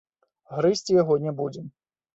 Грызці 0.57 0.97
яго 1.01 1.21
не 1.29 1.39
будзем. 1.43 1.73